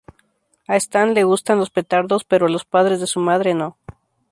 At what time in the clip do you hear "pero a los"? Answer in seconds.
2.23-2.65